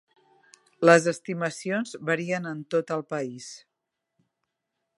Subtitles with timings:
[0.89, 3.51] Les estimacions varien en tot el país.